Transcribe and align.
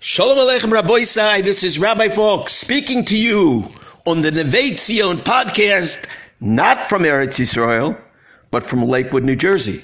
Shalom 0.00 0.38
Aleichem 0.38 0.70
Rabbi 0.70 1.02
Sai, 1.02 1.40
this 1.40 1.64
is 1.64 1.80
Rabbi 1.80 2.08
Falk 2.08 2.50
speaking 2.50 3.04
to 3.06 3.18
you 3.18 3.64
on 4.06 4.22
the 4.22 4.30
Neve 4.30 4.76
Tzion 4.76 5.16
podcast, 5.16 6.06
not 6.38 6.88
from 6.88 7.02
Eretz 7.02 7.40
Yisrael, 7.40 8.00
but 8.52 8.64
from 8.64 8.84
Lakewood, 8.84 9.24
New 9.24 9.34
Jersey. 9.34 9.82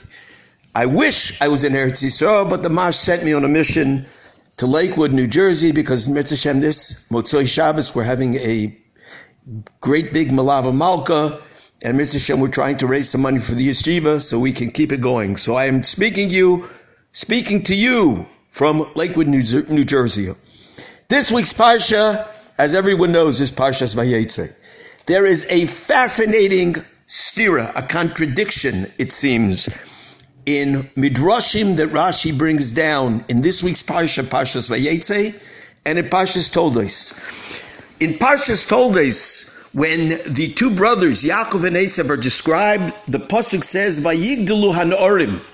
I 0.73 0.87
wish 0.87 1.43
I 1.43 1.49
was 1.49 1.65
in 1.65 1.73
Eretz 1.73 2.01
Yisrael, 2.05 2.49
but 2.49 2.63
the 2.63 2.71
Mash 2.71 2.95
sent 2.97 3.25
me 3.25 3.33
on 3.33 3.45
a 3.45 3.49
mission 3.49 4.07
to 4.59 4.67
Lakewood, 4.67 5.13
New 5.13 5.27
Jersey, 5.27 5.73
because 5.73 6.07
Mitzvah 6.07 6.61
this 6.61 7.09
Motzoi 7.09 7.45
Shabbos, 7.49 7.93
we're 7.93 8.05
having 8.05 8.37
a 8.37 8.73
great 9.81 10.13
big 10.13 10.31
Malava 10.31 10.73
Malka, 10.73 11.41
and 11.85 11.97
Mitzvah 11.97 12.37
we're 12.37 12.47
trying 12.47 12.77
to 12.77 12.87
raise 12.87 13.11
some 13.11 13.23
money 13.23 13.41
for 13.41 13.57
the 13.57 13.69
yeshiva 13.69 14.23
so 14.23 14.39
we 14.39 14.53
can 14.53 14.71
keep 14.71 14.93
it 14.93 15.01
going. 15.01 15.37
So 15.37 15.57
I 15.57 15.65
am 15.65 15.83
speaking 15.83 16.31
you, 16.31 16.69
speaking 17.11 17.65
to 17.65 17.75
you 17.75 18.27
from 18.55 18.89
Lakewood, 18.95 19.27
New, 19.27 19.43
New 19.69 19.85
Jersey. 19.85 20.33
This 21.09 21.33
week's 21.33 21.53
Parsha, 21.53 22.29
as 22.57 22.73
everyone 22.73 23.11
knows, 23.11 23.41
is 23.41 23.51
Parshas 23.51 23.97
Vayetze. 23.97 24.55
There 25.07 25.27
is 25.27 25.45
a 25.51 25.67
fascinating 25.67 26.75
stira, 27.09 27.73
a 27.75 27.83
contradiction, 27.83 28.87
it 28.97 29.11
seems, 29.11 29.67
in 30.47 30.89
Midrashim 30.97 31.75
that 31.79 31.89
Rashi 31.89 32.39
brings 32.39 32.71
down 32.71 33.25
in 33.29 33.43
this 33.43 33.61
week's 33.65 33.83
Parsha, 33.83 34.23
Parshas 34.23 34.71
Vayetze, 34.71 35.35
and 35.85 35.99
in 35.99 36.05
Parshas 36.05 36.49
Toldos. 36.49 37.13
In 37.99 38.13
Parshas 38.21 38.69
Toldos, 38.69 39.51
when 39.73 40.11
the 40.33 40.53
two 40.55 40.71
brothers, 40.71 41.25
Yaakov 41.25 41.67
and 41.67 41.75
Esav, 41.75 42.09
are 42.09 42.17
described, 42.17 42.95
the 43.07 43.19
Pasuk 43.19 43.65
says, 43.65 44.01
Vayigdalu 44.01 44.73
Hanorim, 44.73 45.45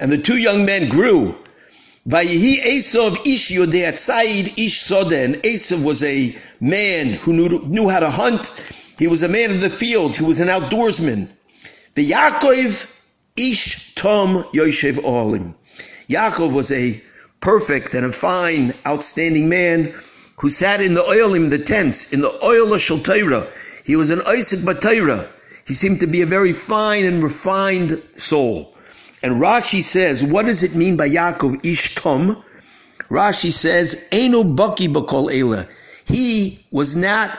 and 0.00 0.10
the 0.10 0.16
two 0.16 0.38
young 0.38 0.64
men 0.64 0.88
grew, 0.88 1.34
Vayihi 2.08 2.62
Esav 2.62 3.26
ish 3.26 3.50
yodei 3.50 3.92
tzayid 3.92 4.58
ish 4.58 4.80
soden. 4.80 5.34
Esav 5.42 5.84
was 5.84 6.02
a 6.02 6.34
man 6.60 7.08
who 7.08 7.32
knew, 7.34 7.62
knew 7.66 7.88
how 7.88 8.00
to 8.00 8.08
hunt. 8.08 8.50
He 8.98 9.06
was 9.06 9.22
a 9.22 9.28
man 9.28 9.50
of 9.50 9.60
the 9.60 9.70
field. 9.70 10.16
He 10.16 10.24
was 10.24 10.40
an 10.40 10.48
outdoorsman. 10.48 11.28
Yaakov 11.94 12.90
ish 13.36 13.94
tom 13.94 14.44
yoshev 14.54 15.04
olim. 15.04 15.54
Yaakov 16.08 16.54
was 16.54 16.72
a 16.72 17.00
perfect 17.40 17.94
and 17.94 18.06
a 18.06 18.12
fine, 18.12 18.72
outstanding 18.86 19.48
man 19.48 19.94
who 20.38 20.48
sat 20.48 20.80
in 20.80 20.94
the 20.94 21.02
oilim, 21.02 21.50
the 21.50 21.58
tents, 21.58 22.12
in 22.12 22.20
the 22.22 22.44
oil 22.44 22.72
of 22.72 22.80
Shaltaira. 22.80 23.46
He 23.84 23.96
was 23.96 24.08
an 24.08 24.22
Isaac 24.26 24.60
Bataira. 24.60 25.28
He 25.66 25.74
seemed 25.74 26.00
to 26.00 26.06
be 26.06 26.22
a 26.22 26.26
very 26.26 26.52
fine 26.52 27.04
and 27.04 27.22
refined 27.22 28.02
soul. 28.16 28.69
And 29.22 29.40
Rashi 29.40 29.82
says, 29.82 30.24
what 30.24 30.46
does 30.46 30.62
it 30.62 30.74
mean 30.74 30.96
by 30.96 31.08
Yaakov 31.08 31.64
Ish 31.64 31.94
Tom? 31.94 32.42
Rashi 33.10 33.52
says, 33.52 34.08
Eino 34.12 34.56
Baki 34.56 34.92
Bakol 34.92 35.30
Ela. 35.32 35.66
He 36.06 36.64
was 36.70 36.96
not 36.96 37.38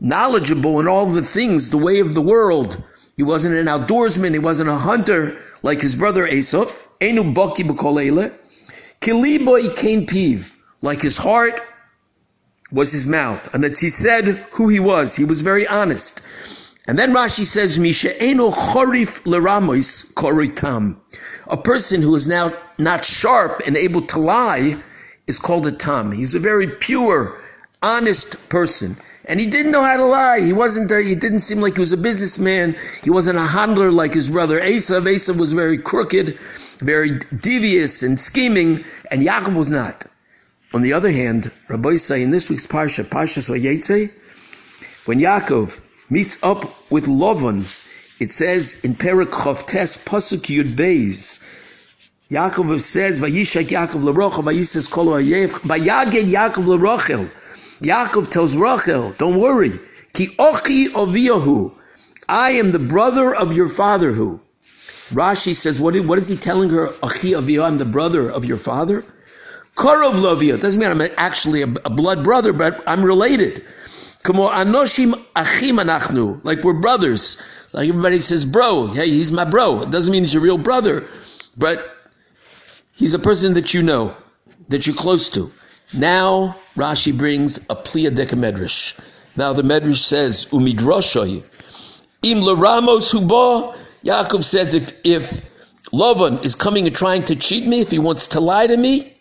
knowledgeable 0.00 0.80
in 0.80 0.88
all 0.88 1.06
the 1.06 1.22
things, 1.22 1.70
the 1.70 1.78
way 1.78 2.00
of 2.00 2.14
the 2.14 2.20
world. 2.20 2.82
He 3.16 3.22
wasn't 3.22 3.54
an 3.54 3.66
outdoorsman. 3.66 4.32
He 4.32 4.38
wasn't 4.38 4.68
a 4.68 4.74
hunter 4.74 5.36
like 5.62 5.80
his 5.80 5.96
brother 5.96 6.26
Esav. 6.26 6.88
Einu 7.00 7.32
Baki 7.32 7.64
Bakol 7.64 8.06
Ela. 8.06 8.30
Kiliboy 9.00 9.74
Kain 9.76 10.06
Piv. 10.06 10.54
Like 10.82 11.00
his 11.00 11.16
heart 11.16 11.60
was 12.70 12.92
his 12.92 13.06
mouth. 13.06 13.54
And 13.54 13.64
that 13.64 13.78
he 13.78 13.88
said 13.88 14.26
who 14.52 14.68
he 14.68 14.80
was. 14.80 15.16
He 15.16 15.24
was 15.24 15.40
very 15.40 15.66
honest. 15.66 16.20
And 16.86 16.98
then 16.98 17.14
Rashi 17.14 17.46
says, 17.46 17.78
Misha 17.78 18.22
eno 18.22 18.50
chorif 18.50 19.22
leramois 19.22 20.12
koritam. 20.12 20.98
A 21.46 21.56
person 21.56 22.02
who 22.02 22.14
is 22.14 22.28
now 22.28 22.52
not 22.78 23.04
sharp 23.04 23.62
and 23.66 23.76
able 23.76 24.02
to 24.02 24.18
lie 24.18 24.76
is 25.26 25.38
called 25.38 25.66
a 25.66 25.72
tam. 25.72 26.12
He's 26.12 26.34
a 26.34 26.40
very 26.40 26.66
pure, 26.66 27.40
honest 27.82 28.50
person. 28.50 28.96
And 29.26 29.40
he 29.40 29.46
didn't 29.46 29.72
know 29.72 29.82
how 29.82 29.96
to 29.96 30.04
lie. 30.04 30.40
He 30.42 30.52
wasn't, 30.52 30.90
a, 30.90 31.00
he 31.00 31.14
didn't 31.14 31.40
seem 31.40 31.58
like 31.62 31.74
he 31.74 31.80
was 31.80 31.94
a 31.94 31.96
businessman. 31.96 32.76
He 33.02 33.08
wasn't 33.08 33.38
a 33.38 33.46
handler 33.46 33.90
like 33.90 34.12
his 34.12 34.28
brother 34.28 34.60
Esav. 34.60 35.06
Esav 35.06 35.38
was 35.38 35.54
very 35.54 35.78
crooked, 35.78 36.38
very 36.80 37.18
devious 37.40 38.02
and 38.02 38.20
scheming, 38.20 38.84
and 39.10 39.22
Yaakov 39.22 39.56
was 39.56 39.70
not. 39.70 40.04
On 40.74 40.82
the 40.82 40.92
other 40.92 41.10
hand, 41.10 41.50
Rabbi 41.70 41.96
say 41.96 42.22
in 42.22 42.30
this 42.30 42.50
week's 42.50 42.66
Parsha, 42.66 43.04
Parsha 43.04 43.48
Vayetze, 43.48 44.10
when 45.06 45.18
Yaakov 45.18 45.80
meets 46.10 46.42
up 46.42 46.64
with 46.90 47.06
Lovan. 47.06 47.64
It 48.20 48.32
says 48.32 48.80
in 48.84 48.94
Perak 48.94 49.30
Chavtes 49.30 50.04
Pasuk 50.04 50.42
Yud 50.54 50.74
Beis. 50.74 51.50
Yaakov 52.30 52.80
says, 52.80 53.20
"Vayishak 53.20 53.68
Yaakov 53.68 54.02
l'Rochel, 54.02 54.44
Vayises 54.44 54.90
Kol 54.90 55.06
Hayev, 55.06 55.50
Vayaged 55.60 56.28
Yaakov 56.28 56.66
l'Rochel." 56.66 57.28
Yaakov 57.80 58.30
tells 58.30 58.56
Rachel, 58.56 59.14
"Don't 59.18 59.38
worry, 59.40 59.72
Ki 60.12 60.28
Ochi 60.38 60.88
Oviyahu, 60.92 61.72
I 62.28 62.52
am 62.52 62.72
the 62.72 62.78
brother 62.78 63.34
of 63.34 63.52
your 63.52 63.68
father." 63.68 64.12
Who? 64.12 64.40
Rashi 65.12 65.54
says, 65.54 65.80
"What? 65.80 65.96
What 66.06 66.18
is 66.18 66.28
he 66.28 66.36
telling 66.36 66.70
her? 66.70 66.88
Achi 67.02 67.32
Oviyahu, 67.32 67.64
I'm 67.64 67.78
the 67.78 67.84
brother 67.84 68.30
of 68.30 68.44
your 68.44 68.56
father." 68.56 69.04
Korov 69.76 70.14
Lovia 70.14 70.58
doesn't 70.58 70.80
mean 70.80 70.90
I'm 70.90 71.10
actually 71.18 71.62
a, 71.62 71.68
a 71.84 71.90
blood 71.90 72.22
brother, 72.22 72.52
but 72.52 72.82
I'm 72.86 73.04
related. 73.04 73.64
Anoshim 74.24 75.14
achim 75.36 75.76
like 76.44 76.62
we're 76.62 76.72
brothers. 76.72 77.42
Like 77.72 77.88
everybody 77.88 78.20
says, 78.20 78.44
bro. 78.44 78.86
Hey, 78.86 79.08
he's 79.08 79.32
my 79.32 79.44
bro. 79.44 79.82
It 79.82 79.90
doesn't 79.90 80.12
mean 80.12 80.22
he's 80.22 80.32
your 80.32 80.42
real 80.42 80.58
brother, 80.58 81.06
but 81.58 81.96
he's 82.94 83.14
a 83.14 83.18
person 83.18 83.54
that 83.54 83.74
you 83.74 83.82
know, 83.82 84.16
that 84.68 84.86
you're 84.86 84.96
close 84.96 85.28
to. 85.30 85.50
Now 85.98 86.54
Rashi 86.76 87.16
brings 87.16 87.58
a 87.68 87.76
pliyadeka 87.76 88.38
medrash. 88.38 89.36
Now 89.36 89.52
the 89.52 89.62
medrash 89.62 89.96
says, 89.96 90.46
umidroshoy, 90.46 91.42
im 92.22 92.38
leramos 92.38 93.12
huba. 93.12 93.76
Yaakov 94.04 94.44
says, 94.44 94.74
if 94.74 95.00
if 95.04 95.40
Lavan 95.92 96.44
is 96.44 96.54
coming 96.54 96.86
and 96.86 96.94
trying 96.94 97.24
to 97.24 97.36
cheat 97.36 97.66
me, 97.66 97.80
if 97.80 97.90
he 97.90 97.98
wants 97.98 98.28
to 98.28 98.40
lie 98.40 98.66
to 98.66 98.76
me, 98.76 99.13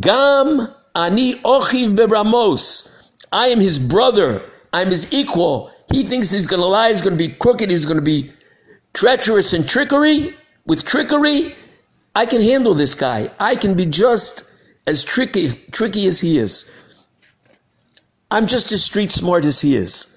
gam 0.00 0.68
ani 0.94 1.34
ochiv 1.36 1.96
beramos. 1.96 3.10
I 3.30 3.48
am 3.48 3.60
his 3.60 3.78
brother. 3.78 4.42
I'm 4.72 4.90
his 4.90 5.12
equal. 5.12 5.70
He 5.90 6.04
thinks 6.04 6.30
he's 6.30 6.46
going 6.46 6.60
to 6.60 6.66
lie. 6.66 6.90
He's 6.90 7.02
going 7.02 7.16
to 7.16 7.28
be 7.28 7.34
crooked. 7.34 7.70
He's 7.70 7.86
going 7.86 7.98
to 7.98 8.02
be 8.02 8.32
treacherous 8.94 9.52
and 9.52 9.68
trickery. 9.68 10.34
With 10.66 10.84
trickery, 10.84 11.54
I 12.14 12.26
can 12.26 12.40
handle 12.40 12.74
this 12.74 12.94
guy. 12.94 13.30
I 13.40 13.56
can 13.56 13.74
be 13.74 13.86
just 13.86 14.48
as 14.86 15.02
tricky, 15.02 15.50
tricky 15.70 16.06
as 16.06 16.20
he 16.20 16.38
is. 16.38 16.70
I'm 18.30 18.46
just 18.46 18.72
as 18.72 18.84
street 18.84 19.12
smart 19.12 19.44
as 19.44 19.60
he 19.60 19.76
is. 19.76 20.11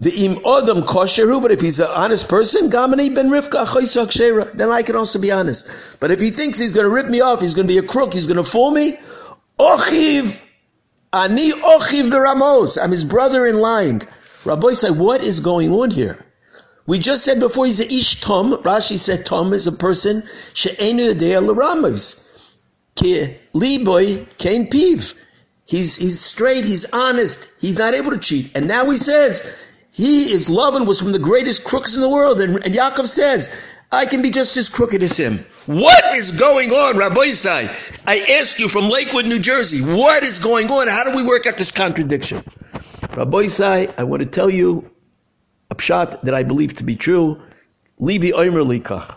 The 0.00 0.10
im 0.24 0.34
odam 0.42 0.82
kosheru, 0.82 1.40
but 1.40 1.52
if 1.52 1.60
he's 1.60 1.80
an 1.80 1.86
honest 1.94 2.28
person, 2.28 2.70
gamani 2.70 3.14
ben 3.14 3.30
rifka 3.30 3.64
rivka 3.64 4.10
shera, 4.10 4.44
then 4.54 4.70
I 4.70 4.82
can 4.82 4.96
also 4.96 5.20
be 5.20 5.30
honest. 5.30 5.98
But 6.00 6.10
if 6.10 6.20
he 6.20 6.30
thinks 6.30 6.58
he's 6.58 6.72
going 6.72 6.84
to 6.84 6.90
rip 6.90 7.08
me 7.08 7.20
off, 7.20 7.40
he's 7.40 7.54
going 7.54 7.66
to 7.66 7.72
be 7.72 7.78
a 7.78 7.82
crook, 7.82 8.12
he's 8.12 8.26
going 8.26 8.36
to 8.36 8.44
fool 8.44 8.70
me, 8.70 8.96
ochiv 9.58 10.40
Ani 11.14 11.52
ochiv 11.52 12.10
the 12.10 12.20
Ramos. 12.20 12.76
I'm 12.76 12.90
his 12.90 13.04
brother 13.04 13.46
in 13.46 13.60
lying. 13.60 14.02
Rabbi 14.44 14.72
said, 14.72 14.98
what 14.98 15.22
is 15.22 15.38
going 15.38 15.70
on 15.70 15.92
here? 15.92 16.18
We 16.86 16.98
just 16.98 17.24
said 17.24 17.38
before 17.38 17.66
he's 17.66 17.78
a 17.78 17.86
ish 17.86 18.20
tom. 18.20 18.54
Rashi 18.64 18.98
said 18.98 19.24
tom 19.24 19.52
is 19.52 19.68
a 19.68 19.72
person 19.72 20.24
she'enu 20.54 21.14
yedei 21.14 21.56
Ramos. 21.56 22.20
Ki 22.96 23.32
liboy 23.54 24.26
kain 24.38 24.68
piv. 24.68 25.14
He's 25.66 25.94
he's 25.94 26.20
straight. 26.20 26.64
He's 26.64 26.84
honest. 26.92 27.48
He's 27.60 27.78
not 27.78 27.94
able 27.94 28.10
to 28.10 28.18
cheat. 28.18 28.50
And 28.56 28.66
now 28.66 28.90
he 28.90 28.98
says 28.98 29.56
he 29.94 30.32
is 30.32 30.50
loving 30.50 30.86
was 30.86 31.00
from 31.00 31.12
the 31.12 31.20
greatest 31.20 31.62
crooks 31.62 31.94
in 31.94 32.00
the 32.00 32.08
world. 32.08 32.40
And, 32.40 32.56
and 32.64 32.74
Yaakov 32.74 33.06
says 33.06 33.64
I 33.92 34.06
can 34.06 34.22
be 34.22 34.30
just 34.30 34.56
as 34.56 34.68
crooked 34.68 35.00
as 35.04 35.16
him. 35.16 35.38
What 35.66 36.16
is 36.16 36.32
going 36.32 36.70
on, 36.70 36.98
Rabbi 36.98 37.26
Isai? 37.26 38.00
I 38.04 38.18
ask 38.40 38.58
you 38.58 38.68
from 38.68 38.88
Lakewood, 38.88 39.26
New 39.26 39.38
Jersey, 39.38 39.82
what 39.82 40.24
is 40.24 40.40
going 40.40 40.68
on? 40.68 40.88
How 40.88 41.04
do 41.04 41.14
we 41.14 41.22
work 41.22 41.46
out 41.46 41.58
this 41.58 41.70
contradiction? 41.70 42.42
Rabbi 43.16 43.44
Isai, 43.44 43.94
I 43.96 44.02
want 44.02 44.18
to 44.18 44.26
tell 44.26 44.50
you 44.50 44.90
a 45.70 45.76
pshat 45.76 46.22
that 46.22 46.34
I 46.34 46.42
believe 46.42 46.74
to 46.78 46.82
be 46.82 46.96
true. 46.96 47.40
Libi 48.00 48.32
oimer 48.32 48.66
likach. 48.66 49.14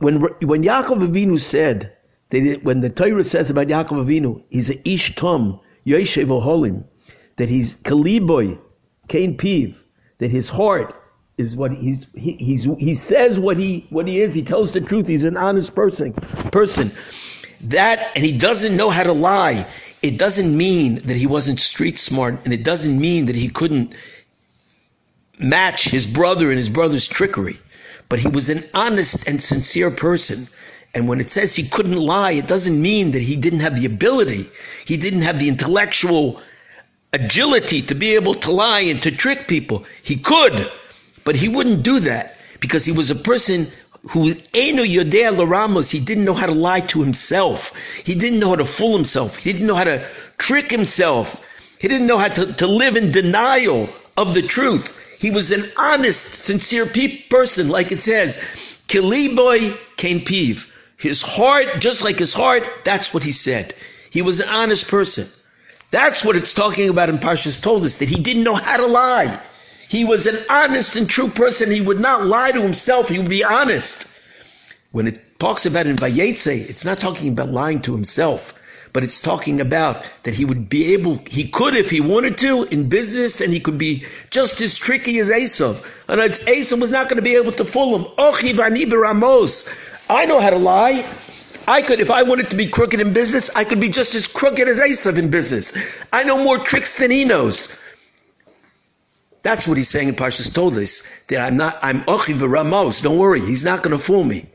When, 0.00 0.20
when 0.20 0.62
Yaakov 0.62 1.08
Avinu 1.08 1.40
said, 1.40 1.96
that 2.28 2.60
when 2.62 2.82
the 2.82 2.90
Torah 2.90 3.24
says 3.24 3.48
about 3.48 3.68
Yaakov 3.68 4.04
Avinu, 4.04 4.42
he's 4.50 4.68
a 4.68 4.86
ish 4.86 5.14
tom, 5.14 5.60
yoshev 5.86 6.26
oholim, 6.26 6.84
that 7.38 7.48
he's 7.48 7.72
kaliboy, 7.72 8.58
kain 9.08 9.36
piv, 9.36 9.74
that 10.18 10.30
his 10.30 10.48
heart 10.48 10.94
is 11.36 11.56
what 11.56 11.72
he's 11.72 12.06
he, 12.14 12.32
he's 12.32 12.64
he 12.78 12.94
says 12.94 13.38
what 13.38 13.56
he 13.56 13.86
what 13.90 14.08
he 14.08 14.20
is. 14.20 14.34
He 14.34 14.42
tells 14.42 14.72
the 14.72 14.80
truth. 14.80 15.06
He's 15.06 15.24
an 15.24 15.36
honest 15.36 15.74
person. 15.74 16.12
Person 16.52 16.90
that 17.64 18.12
and 18.14 18.24
he 18.24 18.36
doesn't 18.36 18.76
know 18.76 18.90
how 18.90 19.02
to 19.04 19.12
lie. 19.12 19.66
It 20.02 20.18
doesn't 20.18 20.56
mean 20.56 20.96
that 21.06 21.16
he 21.16 21.26
wasn't 21.26 21.60
street 21.60 21.98
smart, 21.98 22.44
and 22.44 22.52
it 22.52 22.64
doesn't 22.64 23.00
mean 23.00 23.26
that 23.26 23.36
he 23.36 23.48
couldn't 23.48 23.94
match 25.40 25.84
his 25.84 26.06
brother 26.06 26.50
and 26.50 26.58
his 26.58 26.68
brother's 26.68 27.08
trickery. 27.08 27.56
But 28.08 28.20
he 28.20 28.28
was 28.28 28.48
an 28.48 28.62
honest 28.74 29.28
and 29.28 29.42
sincere 29.42 29.90
person. 29.90 30.46
And 30.94 31.08
when 31.08 31.20
it 31.20 31.30
says 31.30 31.54
he 31.54 31.68
couldn't 31.68 32.00
lie, 32.00 32.32
it 32.32 32.46
doesn't 32.46 32.80
mean 32.80 33.12
that 33.12 33.22
he 33.22 33.36
didn't 33.36 33.60
have 33.60 33.78
the 33.78 33.86
ability. 33.86 34.48
He 34.86 34.96
didn't 34.96 35.22
have 35.22 35.38
the 35.38 35.48
intellectual 35.48 36.40
agility 37.12 37.82
to 37.82 37.94
be 37.94 38.14
able 38.14 38.34
to 38.34 38.50
lie 38.50 38.80
and 38.80 39.02
to 39.02 39.10
trick 39.10 39.46
people. 39.48 39.84
He 40.02 40.16
could, 40.16 40.70
but 41.24 41.36
he 41.36 41.48
wouldn't 41.48 41.82
do 41.82 42.00
that 42.00 42.44
because 42.60 42.84
he 42.84 42.92
was 42.92 43.10
a 43.10 43.16
person 43.16 43.66
who 44.10 44.32
Eno 44.54 44.82
Yodea 44.82 45.34
Laramos, 45.34 45.90
he 45.90 46.00
didn't 46.00 46.24
know 46.24 46.34
how 46.34 46.46
to 46.46 46.54
lie 46.54 46.80
to 46.80 47.02
himself. 47.02 47.74
He 48.04 48.14
didn't 48.14 48.38
know 48.38 48.50
how 48.50 48.56
to 48.56 48.64
fool 48.64 48.94
himself. 48.94 49.36
He 49.36 49.52
didn't 49.52 49.66
know 49.66 49.74
how 49.74 49.84
to 49.84 50.06
trick 50.38 50.70
himself. 50.70 51.44
He 51.80 51.88
didn't 51.88 52.06
know 52.06 52.18
how 52.18 52.28
to, 52.28 52.52
to 52.54 52.66
live 52.66 52.96
in 52.96 53.12
denial 53.12 53.88
of 54.16 54.34
the 54.34 54.42
truth. 54.42 54.94
He 55.18 55.30
was 55.30 55.50
an 55.50 55.64
honest, 55.78 56.44
sincere 56.44 56.86
pe- 56.86 57.22
person, 57.28 57.68
like 57.68 57.90
it 57.92 58.02
says, 58.02 58.38
Kiliboy 58.88 59.76
came 59.96 60.20
peeve. 60.20 60.74
His 60.96 61.22
heart, 61.22 61.66
just 61.78 62.02
like 62.02 62.18
his 62.18 62.34
heart, 62.34 62.68
that's 62.84 63.12
what 63.12 63.22
he 63.22 63.32
said. 63.32 63.74
He 64.10 64.22
was 64.22 64.40
an 64.40 64.48
honest 64.48 64.88
person. 64.88 65.26
That's 65.90 66.24
what 66.24 66.36
it's 66.36 66.52
talking 66.52 66.90
about 66.90 67.08
in 67.08 67.16
Parshas 67.16 67.60
Toldos, 67.60 67.98
that 67.98 68.08
he 68.08 68.22
didn't 68.22 68.44
know 68.44 68.54
how 68.54 68.76
to 68.76 68.86
lie. 68.86 69.40
He 69.88 70.04
was 70.04 70.26
an 70.26 70.36
honest 70.50 70.96
and 70.96 71.08
true 71.08 71.28
person. 71.28 71.70
He 71.70 71.80
would 71.80 71.98
not 71.98 72.26
lie 72.26 72.52
to 72.52 72.60
himself. 72.60 73.08
He 73.08 73.18
would 73.18 73.30
be 73.30 73.42
honest. 73.42 74.20
When 74.92 75.06
it 75.06 75.18
talks 75.38 75.64
about 75.64 75.86
in 75.86 75.96
Vayetze, 75.96 76.68
it's 76.68 76.84
not 76.84 76.98
talking 76.98 77.32
about 77.32 77.48
lying 77.48 77.80
to 77.82 77.94
himself, 77.94 78.52
but 78.92 79.02
it's 79.02 79.18
talking 79.18 79.62
about 79.62 80.04
that 80.24 80.34
he 80.34 80.44
would 80.44 80.68
be 80.68 80.92
able, 80.92 81.20
he 81.26 81.48
could 81.48 81.74
if 81.74 81.88
he 81.88 82.02
wanted 82.02 82.36
to 82.38 82.64
in 82.70 82.90
business, 82.90 83.40
and 83.40 83.52
he 83.52 83.60
could 83.60 83.78
be 83.78 84.04
just 84.30 84.60
as 84.60 84.76
tricky 84.76 85.18
as 85.20 85.30
Esav. 85.30 85.82
And 86.08 86.20
Esav 86.20 86.80
was 86.80 86.90
not 86.92 87.08
going 87.08 87.16
to 87.16 87.22
be 87.22 87.36
able 87.36 87.52
to 87.52 87.64
fool 87.64 87.98
him. 87.98 88.06
I 90.10 90.26
know 90.26 90.40
how 90.40 90.50
to 90.50 90.58
lie. 90.58 91.02
I 91.68 91.82
could, 91.82 92.00
if 92.00 92.10
I 92.10 92.22
wanted 92.22 92.48
to 92.48 92.56
be 92.56 92.66
crooked 92.66 92.98
in 92.98 93.12
business, 93.12 93.54
I 93.54 93.62
could 93.62 93.78
be 93.78 93.90
just 93.90 94.14
as 94.14 94.26
crooked 94.26 94.66
as 94.66 94.80
Esav 94.80 95.18
in 95.18 95.30
business. 95.30 96.06
I 96.14 96.22
know 96.22 96.42
more 96.42 96.56
tricks 96.56 96.96
than 96.96 97.10
he 97.10 97.26
knows. 97.26 97.84
That's 99.42 99.68
what 99.68 99.76
he's 99.76 99.90
saying 99.90 100.08
in 100.08 100.14
Parshas 100.14 100.50
Toldis, 100.50 101.26
that 101.26 101.46
I'm 101.46 101.58
not, 101.58 101.76
I'm 101.82 102.00
Ochi 102.04 102.40
Ramos. 102.40 103.02
Don't 103.02 103.18
worry, 103.18 103.40
he's 103.40 103.66
not 103.66 103.82
going 103.82 103.96
to 103.96 104.02
fool 104.02 104.24
me. 104.24 104.46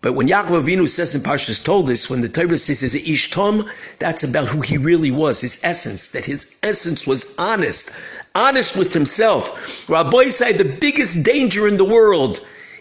But 0.00 0.14
when 0.14 0.26
Yaakov 0.26 0.62
Avinu 0.62 0.88
says 0.88 1.14
in 1.14 1.20
Parshas 1.20 1.62
Toldis, 1.62 2.08
when 2.08 2.22
the 2.22 2.30
Torah 2.30 2.56
says 2.56 2.82
is 2.82 2.94
Ish 2.94 3.30
Tom, 3.30 3.68
that's 3.98 4.24
about 4.24 4.48
who 4.48 4.62
he 4.62 4.78
really 4.78 5.10
was, 5.10 5.42
his 5.42 5.60
essence, 5.62 6.08
that 6.10 6.24
his 6.24 6.58
essence 6.62 7.06
was 7.06 7.34
honest, 7.38 7.92
honest 8.34 8.74
with 8.74 8.94
himself. 8.94 9.86
Rabbi 9.90 10.28
said 10.28 10.56
the 10.56 10.78
biggest 10.80 11.22
danger 11.24 11.68
in 11.68 11.76
the 11.76 11.84
world 11.84 12.40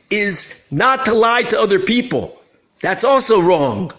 is 0.09 0.65
not 0.71 1.03
to 1.03 1.13
lie 1.13 1.41
to 1.43 1.59
other 1.59 1.81
people. 1.81 2.36
That's 2.81 3.03
also 3.03 3.41
wrong. 3.41 3.91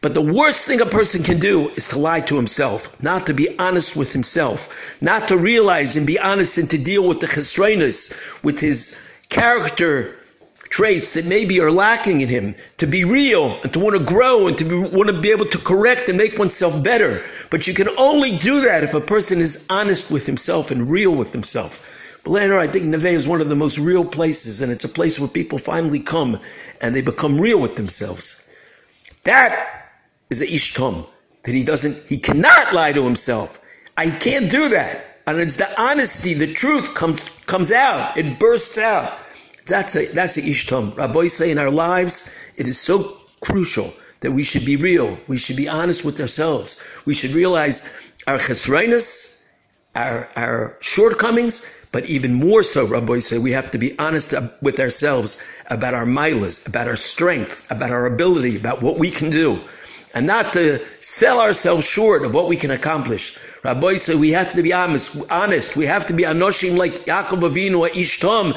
But 0.00 0.14
the 0.14 0.22
worst 0.22 0.66
thing 0.66 0.80
a 0.80 0.86
person 0.86 1.24
can 1.24 1.40
do 1.40 1.70
is 1.70 1.88
to 1.88 1.98
lie 1.98 2.20
to 2.20 2.36
himself, 2.36 3.02
not 3.02 3.26
to 3.26 3.34
be 3.34 3.48
honest 3.58 3.96
with 3.96 4.12
himself, 4.12 5.02
not 5.02 5.26
to 5.28 5.36
realize 5.36 5.96
and 5.96 6.06
be 6.06 6.18
honest 6.20 6.56
and 6.56 6.70
to 6.70 6.78
deal 6.78 7.06
with 7.06 7.20
the 7.20 7.26
chesroinus, 7.26 8.42
with 8.44 8.60
his 8.60 9.10
character 9.28 10.14
traits 10.70 11.14
that 11.14 11.26
maybe 11.26 11.60
are 11.60 11.72
lacking 11.72 12.20
in 12.20 12.28
him, 12.28 12.54
to 12.76 12.86
be 12.86 13.02
real 13.04 13.58
and 13.62 13.72
to 13.72 13.80
want 13.80 13.96
to 13.96 14.04
grow 14.04 14.46
and 14.46 14.56
to 14.58 14.64
be, 14.64 14.76
want 14.76 15.08
to 15.08 15.20
be 15.20 15.30
able 15.30 15.46
to 15.46 15.58
correct 15.58 16.08
and 16.08 16.18
make 16.18 16.38
oneself 16.38 16.84
better. 16.84 17.22
But 17.50 17.66
you 17.66 17.74
can 17.74 17.88
only 17.98 18.38
do 18.38 18.60
that 18.66 18.84
if 18.84 18.94
a 18.94 19.00
person 19.00 19.38
is 19.38 19.66
honest 19.70 20.10
with 20.10 20.26
himself 20.26 20.70
and 20.70 20.88
real 20.88 21.14
with 21.14 21.32
himself. 21.32 21.97
Later, 22.28 22.58
I 22.58 22.66
think 22.66 22.84
Neve 22.84 23.06
is 23.06 23.26
one 23.26 23.40
of 23.40 23.48
the 23.48 23.56
most 23.56 23.78
real 23.78 24.04
places, 24.04 24.60
and 24.60 24.70
it's 24.70 24.84
a 24.84 24.88
place 24.88 25.18
where 25.18 25.30
people 25.30 25.58
finally 25.58 26.00
come 26.00 26.38
and 26.82 26.94
they 26.94 27.00
become 27.00 27.40
real 27.40 27.58
with 27.58 27.76
themselves. 27.76 28.54
That 29.24 29.88
is 30.28 30.42
a 30.42 30.46
ishtom 30.46 31.06
that 31.44 31.54
he 31.54 31.64
doesn't, 31.64 32.06
he 32.06 32.18
cannot 32.18 32.74
lie 32.74 32.92
to 32.92 33.02
himself. 33.02 33.64
I 33.96 34.10
can't 34.10 34.50
do 34.50 34.68
that. 34.68 35.06
And 35.26 35.38
it's 35.38 35.56
the 35.56 35.68
honesty, 35.80 36.34
the 36.34 36.52
truth 36.52 36.94
comes, 36.94 37.22
comes 37.46 37.72
out. 37.72 38.18
It 38.18 38.38
bursts 38.38 38.76
out. 38.76 39.16
That's 39.66 39.96
a, 39.96 40.06
that's 40.12 40.36
a 40.36 40.42
ishtom. 40.42 40.96
Rabbi 40.98 41.28
say 41.28 41.50
in 41.50 41.58
our 41.58 41.70
lives, 41.70 42.38
it 42.58 42.68
is 42.68 42.78
so 42.78 43.16
crucial 43.40 43.90
that 44.20 44.32
we 44.32 44.42
should 44.42 44.66
be 44.66 44.76
real. 44.76 45.18
We 45.28 45.38
should 45.38 45.56
be 45.56 45.68
honest 45.68 46.04
with 46.04 46.20
ourselves. 46.20 47.02
We 47.06 47.14
should 47.14 47.30
realize 47.30 48.12
our 48.26 48.38
chesroinus, 48.38 49.48
our, 49.96 50.28
our 50.36 50.76
shortcomings, 50.80 51.77
but 51.92 52.08
even 52.08 52.34
more 52.34 52.62
so, 52.62 52.86
Rabbi 52.86 53.18
say, 53.20 53.38
we 53.38 53.52
have 53.52 53.70
to 53.70 53.78
be 53.78 53.98
honest 53.98 54.34
with 54.60 54.78
ourselves 54.78 55.42
about 55.70 55.94
our 55.94 56.04
milas, 56.04 56.66
about 56.66 56.86
our 56.86 56.96
strength, 56.96 57.70
about 57.70 57.90
our 57.90 58.06
ability, 58.06 58.56
about 58.56 58.82
what 58.82 58.98
we 58.98 59.10
can 59.10 59.30
do 59.30 59.60
and 60.14 60.26
not 60.26 60.52
to 60.52 60.80
sell 61.00 61.40
ourselves 61.40 61.86
short 61.86 62.24
of 62.24 62.34
what 62.34 62.48
we 62.48 62.56
can 62.56 62.70
accomplish. 62.70 63.38
Rabbi 63.62 63.94
said 63.94 64.16
we 64.16 64.30
have 64.30 64.52
to 64.52 64.62
be 64.62 64.72
honest. 64.72 65.16
honest. 65.30 65.76
We 65.76 65.84
have 65.86 66.06
to 66.06 66.14
be 66.14 66.22
anoshim 66.24 66.76
like 66.76 66.92
Yaakov 67.06 67.50
Avinu 67.50 67.80
or 67.80 67.88
Ishtom. 67.88 68.54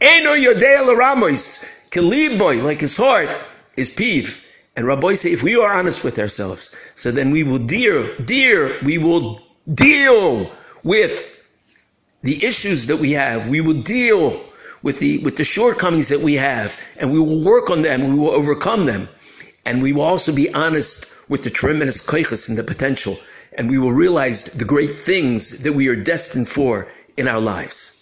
Eno 0.00 0.30
yodei 0.30 0.96
ramos. 0.96 1.64
Kiliboy, 1.90 2.62
like 2.62 2.80
his 2.80 2.96
heart, 2.96 3.28
is 3.76 3.90
peeve. 3.90 4.44
And 4.76 4.86
Rabbi 4.86 5.14
say 5.14 5.32
if 5.32 5.42
we 5.42 5.56
are 5.56 5.70
honest 5.70 6.02
with 6.02 6.18
ourselves, 6.18 6.74
so 6.94 7.10
then 7.10 7.30
we 7.30 7.42
will 7.42 7.58
dear, 7.58 8.08
dear, 8.24 8.74
we 8.82 8.96
will 8.96 9.40
deal 9.74 10.50
with 10.82 11.41
the 12.22 12.44
issues 12.44 12.86
that 12.86 12.96
we 12.96 13.12
have. 13.12 13.48
We 13.48 13.60
will 13.60 13.82
deal 13.82 14.40
with 14.82 14.98
the 14.98 15.18
with 15.18 15.36
the 15.36 15.44
shortcomings 15.44 16.08
that 16.08 16.20
we 16.20 16.34
have, 16.34 16.78
and 17.00 17.12
we 17.12 17.20
will 17.20 17.42
work 17.44 17.70
on 17.70 17.82
them. 17.82 18.12
We 18.12 18.18
will 18.18 18.30
overcome 18.30 18.86
them. 18.86 19.08
And 19.64 19.80
we 19.80 19.92
will 19.92 20.02
also 20.02 20.34
be 20.34 20.52
honest 20.52 21.14
with 21.28 21.44
the 21.44 21.50
tremendous 21.50 22.04
koiches 22.04 22.48
and 22.48 22.58
the 22.58 22.64
potential. 22.64 23.16
And 23.56 23.70
we 23.70 23.78
will 23.78 23.92
realize 23.92 24.44
the 24.44 24.64
great 24.64 24.90
things 24.90 25.62
that 25.62 25.72
we 25.72 25.88
are 25.88 25.94
destined 25.96 26.48
for 26.48 26.88
in 27.16 27.28
our 27.28 27.40
lives. 27.40 28.01